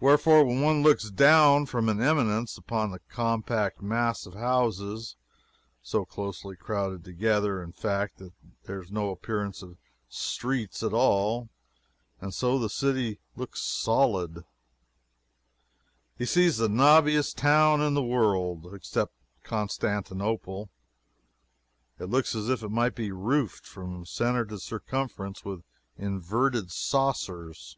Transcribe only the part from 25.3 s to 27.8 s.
with inverted saucers.